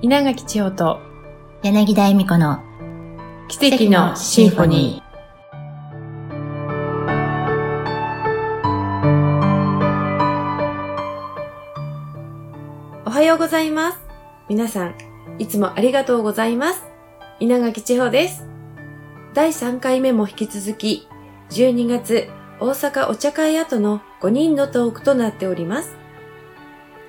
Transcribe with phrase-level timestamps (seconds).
[0.00, 1.00] 稲垣千代と
[1.64, 2.62] 柳田恵美子の
[3.48, 5.08] 奇跡のシンフォニー。
[13.06, 13.98] おはようございます。
[14.48, 14.94] 皆さん、
[15.40, 16.84] いつもありがとうございます。
[17.40, 18.46] 稲垣千穂です。
[19.34, 21.08] 第3回目も引き続き、
[21.50, 22.28] 12月
[22.60, 25.96] 大阪お茶会後の5人のトークとなっております。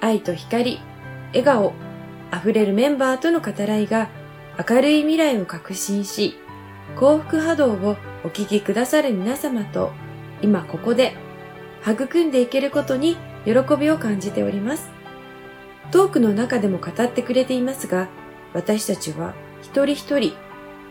[0.01, 0.79] 愛と光、
[1.34, 1.73] 笑顔、
[2.33, 4.09] 溢れるメンバーとの語らいが
[4.69, 6.38] 明るい未来を確信し、
[6.95, 9.91] 幸福波動をお聞きくださる皆様と
[10.41, 11.15] 今ここで
[11.85, 13.15] 育んでいけることに
[13.45, 14.89] 喜びを感じております。
[15.91, 18.09] トークの中でも語ってくれていますが、
[18.53, 20.33] 私たちは一人一人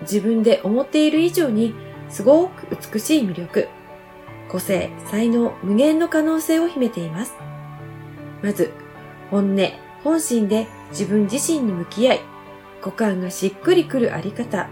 [0.03, 1.75] 自分で思っている以上に
[2.09, 3.69] すごく美しい魅力、
[4.49, 7.35] 個性、才能、無限の可能性を秘めています。
[8.43, 8.73] まず、
[9.31, 9.71] 本音、
[10.03, 12.21] 本心で自分自身に向き合い、
[12.81, 14.69] 股間がしっくりくるあり方、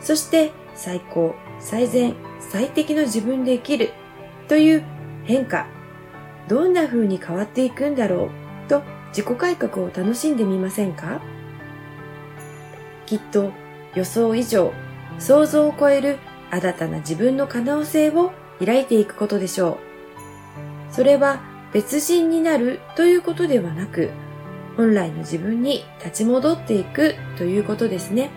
[0.00, 3.90] そして最高、最善、最適の自分で生きる
[4.48, 4.84] という
[5.24, 5.66] 変化、
[6.48, 8.30] どんな風に変わっていくんだろう
[8.68, 11.20] と自己改革を楽しんでみませんか？
[13.06, 13.52] きっと
[13.94, 14.72] 予想以上、
[15.18, 16.18] 想像を超える
[16.50, 18.32] 新たな自分の可能性を
[18.64, 19.78] 開いていくことでしょ
[20.90, 20.94] う。
[20.94, 21.40] それは
[21.72, 24.10] 別人になるということではなく、
[24.76, 28.30] 本来の自分に立ち戻っていくということですね。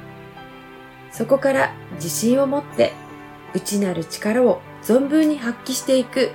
[1.12, 2.92] そこから自信を持って
[3.54, 6.32] 内なる力を存分に発揮していく、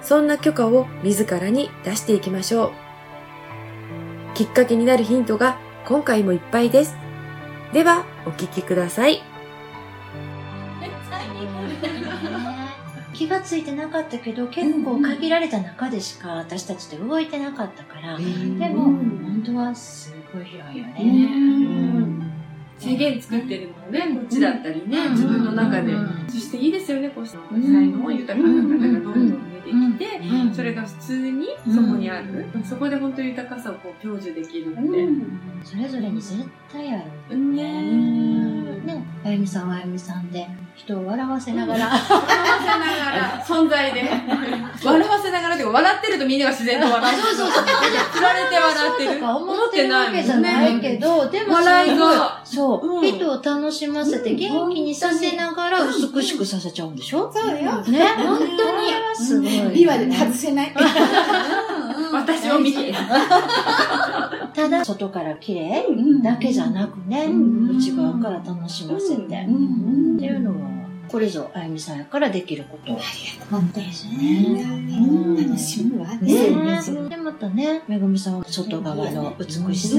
[0.00, 2.72] そんな許可を自らに出していきましょう。
[4.34, 6.96] きっかけになるヒントが今回もいっぱいです。
[7.72, 9.22] では、お聞きください。
[13.12, 18.24] 気がついてなかったけど結構限られた中でしか私たちって動いてなかったから、で
[18.68, 19.13] も本
[19.44, 22.24] 当はすごい広いよね。
[22.78, 25.92] 制限作ってるのね、こっちだったりね、自分の中で。
[26.28, 30.20] そしていいですよね、こうして才能豊かな方がどんどん出てきて、
[30.54, 32.46] それが普通にそこにある。
[32.64, 35.08] そこで本当に豊かさをこう享受できるって。
[35.64, 37.36] それぞれに絶対ある。
[37.36, 41.86] ねね、あゆみさんはあゆみさんで人を笑わせながら。
[41.86, 41.98] 笑わ
[42.60, 44.02] せながら、 存在で。
[44.84, 47.18] 笑わせながらっていうか、笑ってるとみんなが自然と笑う。
[47.22, 47.64] そうそうそう。
[47.64, 49.24] 振られて笑ってる。
[49.26, 52.40] 思ってるわけじゃないけど、でも笑いが。
[52.44, 55.78] そう、うん人を楽しませて元気にさせながら
[56.14, 57.30] 美しくさせちゃうんでしょ？
[57.32, 57.80] そうよ。
[57.82, 58.43] ね、本当
[59.74, 59.98] にすごい。
[59.98, 60.72] ビワで外せない。
[62.12, 62.92] 私を見て。
[64.54, 65.84] ただ、外から綺麗
[66.22, 69.22] だけじゃなくね、内側から楽しませて。
[69.22, 69.32] って
[70.26, 70.74] いうのは、
[71.08, 72.92] これぞあゆみさんやからできること。
[73.50, 74.64] 本当ですね。
[75.36, 76.08] 楽しむわ。
[76.16, 76.50] ね
[77.08, 79.96] で、またね、めぐみさんは外側の美しさ、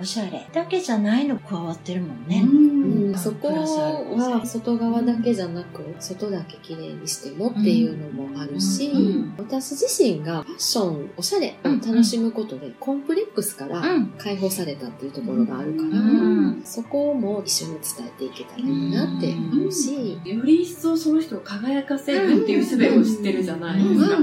[0.00, 2.42] おしゃれだけじゃないの加わってるもんね。
[2.42, 8.92] うん、そこは外側だけじゃなく、外だけ綺麗にしてもっていうのもあるし、
[9.38, 13.82] 私自身がファッション、おしゃれを楽しむことで、コンプレックスから
[14.18, 24.16] 解放されたっていうところがあるから、そこも一緒に伝えていけたらいいなって思うし、より一層その人を輝かせるっていう術を知ってるじゃないですか。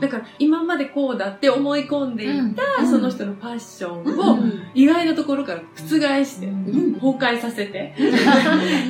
[0.00, 4.38] だから今までこうだって思い込んでいたその人のファッションを
[4.74, 5.80] 意外なところから覆
[6.24, 7.94] して崩壊させて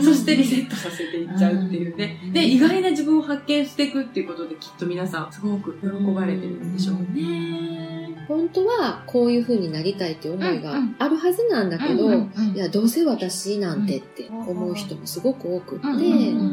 [0.02, 2.20] そしてリセットさせていっちゃうっていうね。
[2.32, 8.03] で、意外な自分を発見していくっていうことできっと皆さんすごく喜ばれてるんでしょうね。
[8.28, 12.10] 本当はこういう風になりたいって思いがあるはずなんだけど、
[12.54, 15.86] いや、どうせ私なんてって思う人もすごく多くって、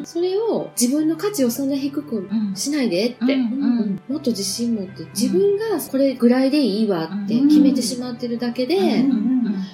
[0.05, 9.03] それを自分の価値をそんな低くしないでって、もっと自信持って自分がこれぐらいでいいわって決めてしまってるだけで、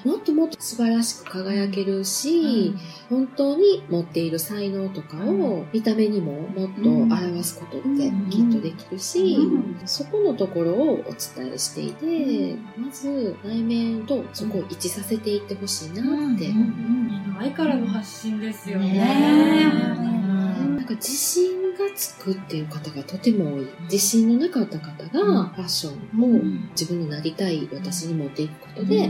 [0.06, 2.74] もっともっと素晴らしく輝けるし、
[3.10, 9.38] 本当に持っている才能とかを見た目にももっと表すことってきっとできるし、
[9.86, 16.02] そこのところをお伝えしていて、まず内面とそこを一致させていってほしいな
[16.34, 16.52] って。
[17.40, 19.72] 愛からの発信ですよねね。
[20.76, 20.86] なん。
[20.88, 23.68] か自信がつくっていう方がとても多い。
[23.84, 29.10] 自信のなかった方がファッションを自分のなりたい私に持っていくことで、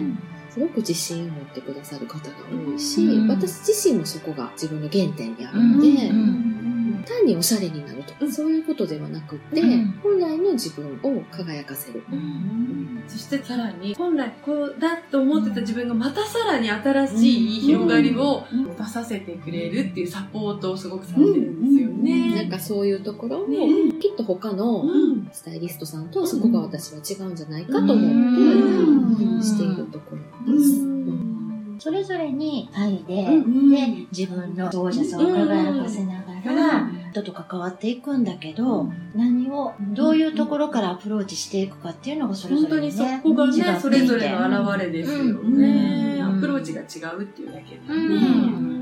[0.58, 5.88] すごく自信を持ってくださる方が多いし、私自身もそこが自分の原点にあるので、
[7.06, 9.62] 単におしゃれになるとか、そういうことではなくって、
[10.02, 12.04] 本来の自分を輝かせる。
[13.08, 18.44] そしてさらに、本来こうだと思ってた自分がまたさらに新しい広がりを
[18.78, 22.36] 出させてくれるっていうサポートをすごくされてるんですよね。
[22.36, 23.48] なんかそういうところを、
[24.02, 24.84] きっと他の
[25.32, 30.22] スタイリストさんとそこが私は違うんじゃないかと思ってしているところ
[30.56, 30.98] です。
[31.80, 33.78] それぞれに愛で、うんで、
[34.12, 43.22] 自分のゴージャスを輝かせながら、人と関わっていくんだけど、何を、どういうところからアプローチしていくかっていうのがそれぞ本当にれね。
[43.24, 46.02] そこがね、それぞれの表れですようんね。
[46.02, 48.77] うんアプローチが違うっていうだけでうね。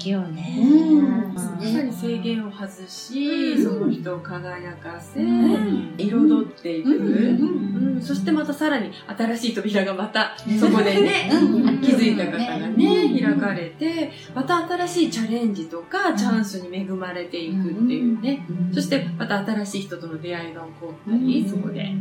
[0.00, 0.56] 素敵よね。
[0.58, 1.34] うん。
[1.34, 3.62] まさに制限を外し、うん。
[3.62, 5.94] その人を輝かせ、ん。
[5.98, 11.80] 彩っていく、そしてまたさらに新しい扉がまたそこでね、うん。
[11.80, 13.20] 気づいた方がね、うん。
[13.20, 18.46] 開かれて、また新しいチャレンジとかチャンスに恵まれていくっていうね。
[18.72, 21.94] そしてまた新しい人との出会いが起こったり、そこで。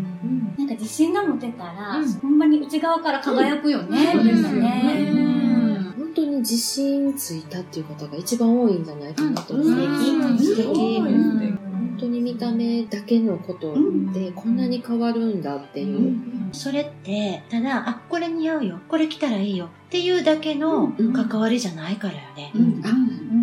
[0.57, 2.13] なんか自信が持てたら、うん。
[2.13, 4.13] ほんまに内側から輝くよね。
[6.50, 10.40] 自信ついたっていう方が一番多いんじゃないかなと思うんう。
[10.40, 13.75] 素敵すごい素敵本当に見た目だけのこと
[14.13, 16.18] でこんなに変わるんだっていう。
[16.51, 22.52] それって、ただ、あ、これ似合うよ、これ着たらいいよっていうだけの関わりじゃないからよね。
[22.56, 22.90] うんあ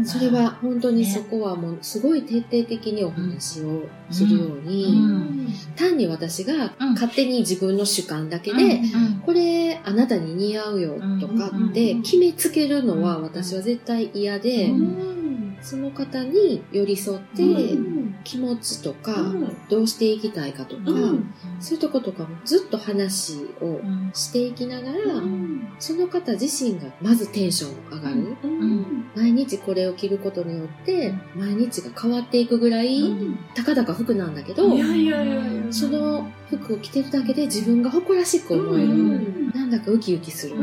[0.05, 8.81] それは本当にそこはもうすごい徹底的にお話をするように、単に私が勝手に自分の主観だけで、
[9.25, 9.41] これ
[9.87, 14.69] あなたに似合うよとかって決めつけるのは私は絶対嫌で、
[15.62, 17.44] その方に寄り添って
[18.25, 19.15] 気持ちとか
[19.71, 20.83] どうしていきたいかとか、
[21.61, 23.81] そういうとことかもずっと話を
[24.12, 24.97] していきながら、
[25.79, 28.37] その方自身がまずテンション上がる。
[29.14, 33.00] 毎日これを着ることによって毎日が変わっていくぐらい、
[33.55, 35.62] たかだか服なんだけど、いやいやいやいや。
[35.70, 39.52] その服を着てるだけで自分が誇らしく思える。
[39.55, 40.56] なんだかウキウキする。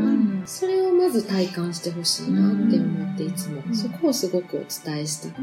[0.46, 5.42] それをまず体感してほしいなって思っていつも、そこをすごくお伝えしたく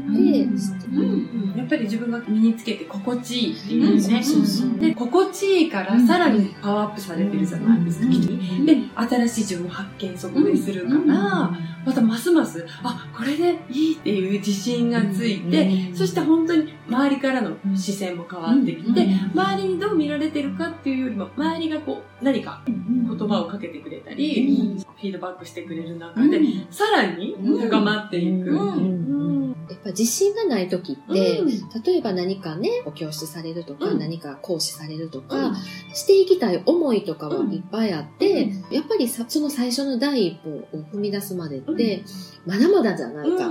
[0.58, 1.58] して。
[1.58, 4.22] やっぱり自分が身につけて心地いいっていうね。
[4.22, 4.78] そうそう。
[4.78, 8.06] で、心地いいからさらにパワーアップされてるじゃないですか。
[8.08, 11.50] で、新しい自分を発見そこでするから、
[11.84, 26.40] またますます、あ、これでいいっていう自信がついて、そして本当に周りからの視線も変わってきて、周りにどう見られてるかっていうよりも、周りがこう、何か言葉をかけてくれたり、フィードバックしてくれる中で、
[26.70, 27.36] さらに
[27.68, 29.41] 高まっていく。
[29.52, 29.70] うん。
[29.72, 31.48] やっぱ自信がない時って、うん。
[31.82, 33.98] 例えば何かね、お教室されるとか、うん。
[33.98, 35.54] 何か講師されるとか、うん。
[35.94, 37.52] していきたい思いとかはうん。
[37.52, 42.04] いっぱいあって、やっぱりさその最初の第一歩を踏み出すまでって、
[42.46, 43.50] まだまだじゃないか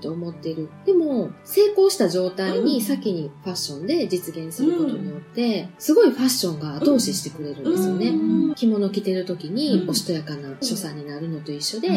[0.00, 0.68] と思ってる。
[0.84, 8.54] でも、成功した状態に先にファッションで実現することによって、すごいファッションが後押ししてくれるんですよね。
[8.56, 11.88] 着物着てる時におしとやかな所作になるのと一緒で、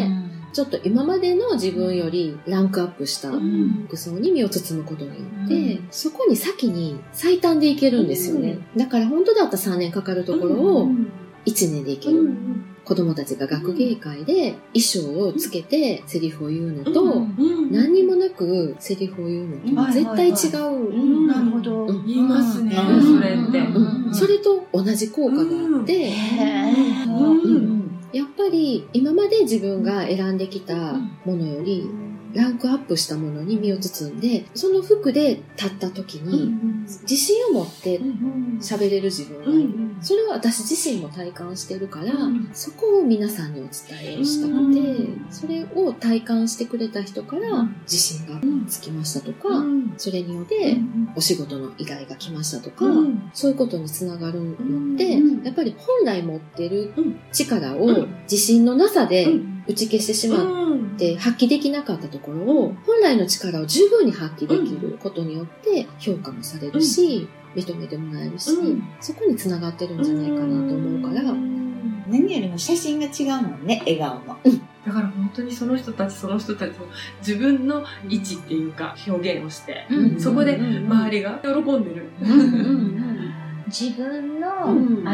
[0.54, 3.29] ちょっと今までの自分よりランクアップした
[3.88, 5.16] 服装に身を包むことによ
[5.46, 8.60] って、そこに先に最短でいけるんですよね。
[8.76, 10.90] だから本当だったら3年かかるところを
[11.46, 12.30] 1年でいける。
[12.86, 17.28] 子供たちが学芸会で衣装をつけてセリフを言うのと、
[17.70, 21.28] 何にもなくセリフを言うのと絶対違う。
[21.28, 21.86] なるほど。
[21.86, 22.06] うん。
[22.08, 23.02] 言いますね、うん。
[23.04, 23.60] それって。
[23.60, 24.12] うん。
[24.12, 26.10] それと同じ効果があって、
[28.12, 30.94] やっぱり今まで自分が選んできた
[31.26, 31.88] ものより
[32.34, 36.54] ランクアップしたものに身を包んで、その服で立った時に
[37.04, 38.00] 自信を持って
[38.60, 39.90] 喋れる自分がいる。
[40.02, 42.14] それは私自身も体感してるから、
[42.54, 49.64] そこを皆さんにお伝えをしたくて、それを体感してくれた人から自信がつきましたとか、
[49.98, 50.78] それによって
[51.16, 52.86] お仕事の依頼が来ましたとか、
[53.34, 56.94] そういうことにつながるのって、やっぱり本来持ってる
[57.34, 59.28] 力を自信のなさで
[59.68, 60.59] 打ち消してしまって
[61.18, 68.52] 発揮できなかったところを、本来の力を十分に発揮できることによって評価もされるし、認めてもらえるし、
[69.00, 71.34] そこにつながってるんじゃないかなと思うから、
[72.10, 74.38] 何よりも写真が違うもんね、笑顔の。
[74.86, 76.86] だから本当にその人たちその人たちの
[77.20, 79.86] 自分の位置っていうか表現をして、
[80.18, 82.10] そこで周りが喜んでる。
[83.70, 84.98] 自分のうん。
[85.00, 85.06] 現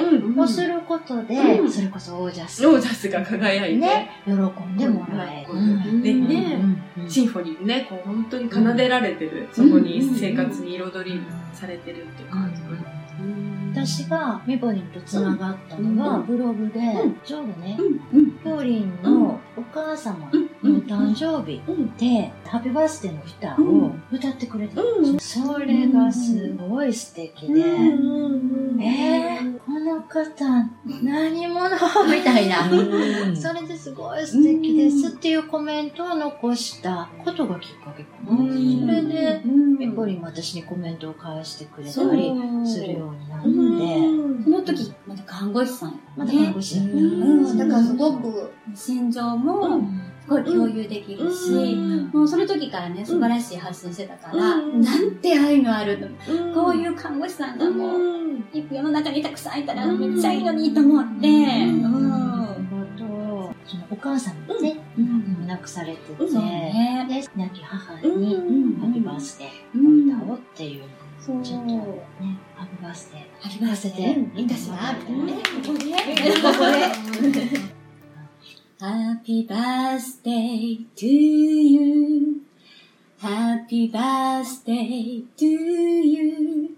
[0.00, 0.34] うん。
[0.34, 1.70] れをすることで、うん。
[1.70, 2.66] それこそオージャス。
[2.66, 5.52] オージャスが輝いて、ね喜んでもらえる。
[5.52, 6.02] うん。
[6.02, 6.58] でね。
[7.08, 11.20] シンフォニーでね、こう本当に奏でられてる、そこに生活に彩り
[11.52, 12.62] されてるっていう感じ。
[12.62, 13.01] が。
[13.72, 16.80] 私がミボリンとつながったのは、ブログで、
[17.24, 17.78] ちょうどね、
[18.12, 20.30] ミボリンのお母様
[20.62, 21.62] のお誕生日
[21.98, 30.44] で、ハッピーバースデーの歌を歌ってくれてたんですよそれがすごい素敵で、えー、この方、
[31.02, 31.70] 何者？
[32.10, 32.68] みたいな。
[33.34, 38.36] それですごい素敵ですっていうコメントを残したことがきっかけかな。
[38.36, 39.42] それで、
[39.84, 41.94] やっぱり私にコメントを返してくれたり
[42.66, 46.92] するようになって、その時、まだ看護師さんやまだ看護師やった。
[46.94, 49.80] うん、だからすごく心情も
[50.24, 51.74] すごい共有できるし、
[52.12, 54.80] もうその時からね、素晴らしい発信してたから、うん。
[54.80, 56.54] なんて愛のあるの、うん。
[56.54, 58.44] こういう看護師さんがもう、うん。
[58.70, 60.00] 世の中にたくさんいたらうん。
[60.14, 61.26] めっちゃいいのにと思って、
[63.64, 65.46] そのお母さんがね、うん。
[65.46, 67.06] 亡くされてて、ね。
[67.08, 68.80] で、亡き母うんに、うん。
[68.80, 70.10] ハッピーバースデうん。
[70.10, 70.84] ーを歌おうっていう。
[71.24, 71.78] ちょっとね、
[72.56, 75.32] ハッピーバースデー、ハッピーバースデーいいですわ、みたいなね。
[75.64, 75.84] ここで、
[76.40, 76.64] ここ
[77.70, 77.81] で。
[78.82, 82.40] Happy birthday to you.
[83.20, 86.76] Happy birthday to you.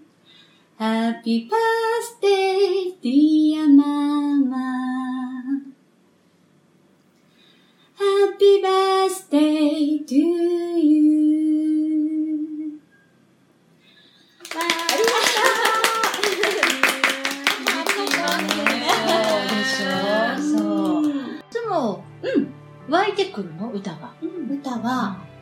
[0.77, 5.61] Happy birthday, dear mama.
[7.97, 10.44] Happy birthday to you.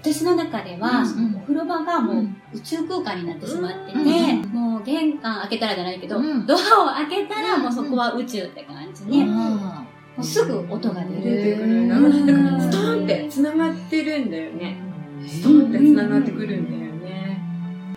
[0.04, 1.02] 私の中では、
[1.38, 4.00] お風呂場がもう宇宙空間になってしまってて、
[4.48, 9.26] もう玄関開けたらじゃないけど、うんドアを開けたらもうそこは宇宙って感じね。
[9.26, 9.86] も
[10.20, 11.56] うすぐ音が出出てる。
[11.56, 12.02] くるな。
[12.02, 14.78] だからストーンって繋がってるんだよね。
[15.26, 17.42] ストーンって繋がってくるんだよね。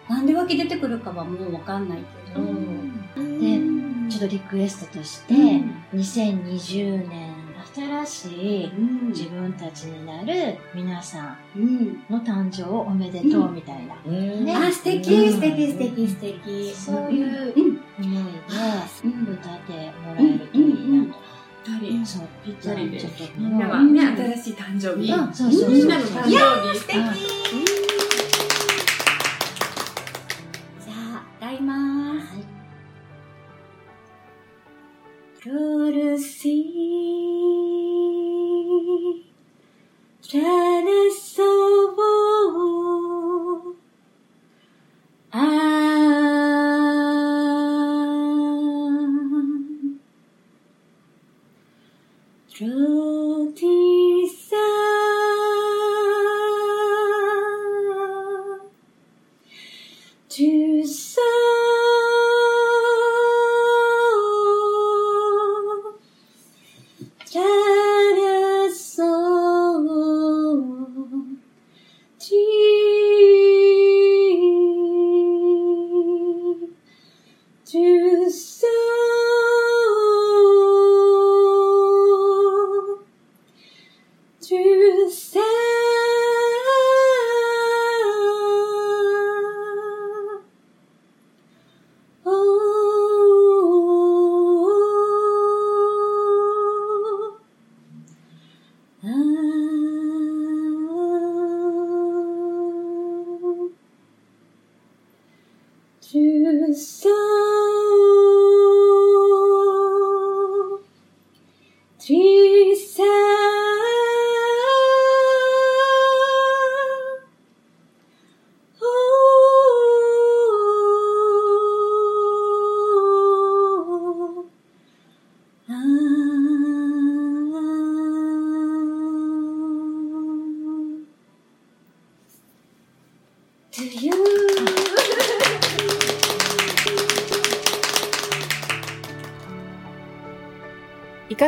[0.08, 1.98] なんで湧き出てくるかはもうわかんない
[2.34, 2.46] けど。
[3.40, 3.58] で、
[4.08, 5.34] ちょっとリクエストとして、
[5.92, 7.25] 2020年、
[7.76, 8.70] 新しい
[9.08, 12.04] 自分たちになる皆さんうん。
[12.08, 13.94] の誕生をおめでとうみたいな。
[14.10, 16.74] ねあ、素敵、うん素敵、素敵、素敵。
[16.74, 17.80] そういううん。
[18.02, 18.40] 思いで
[19.04, 21.20] うん歌ってもらえるといいなと。
[22.06, 23.38] そう、ぴった二人でりちょっと。
[23.38, 24.00] みんながね、
[24.34, 25.12] 新しい誕生日。
[25.12, 26.30] うんそうそうそうみんなの誕生日。
[26.30, 26.42] じゃ
[30.94, 32.26] あ、歌います。
[35.46, 36.95] Could see that
[40.32, 40.65] Yeah.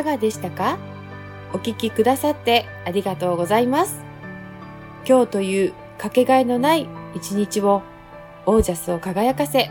[0.03, 0.77] かがでしたか？
[1.53, 4.01] お聞きくださってありがとうございます。
[5.07, 7.81] 今日というかけがえのない一日を
[8.45, 9.69] オージャスを輝かせ、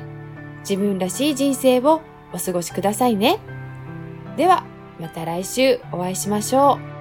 [0.61, 2.03] 自分らしい人生を
[2.35, 3.39] お過ごしくださいね。
[4.37, 4.65] では、
[5.01, 6.98] また来週お会いしましょう。